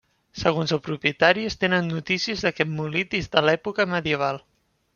Segons 0.43 0.71
el 0.77 0.79
propietari 0.87 1.43
es 1.49 1.57
tenen 1.65 1.91
notícies 1.97 2.43
d'aquest 2.47 2.73
molí 2.81 3.07
des 3.15 3.29
de 3.37 3.47
l'època 3.49 3.89
medieval. 3.95 4.43